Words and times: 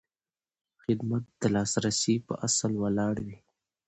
خدمت 0.83 1.23
د 1.41 1.43
لاسرسي 1.55 2.15
په 2.27 2.33
اصل 2.47 2.71
ولاړ 2.83 3.15
وي. 3.25 3.37